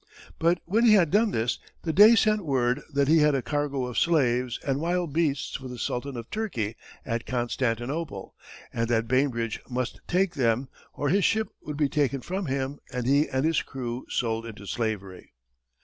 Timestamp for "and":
4.65-4.81, 8.73-8.87, 12.91-13.05, 13.29-13.45